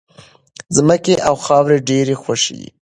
[0.75, 2.69] ځمکې او خاورې ډېرې خوښې دي.